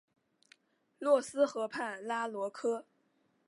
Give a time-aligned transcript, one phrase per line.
[0.97, 2.87] 洛斯河畔拉罗科。